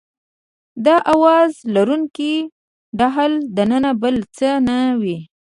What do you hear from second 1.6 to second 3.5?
لرونکي ډهل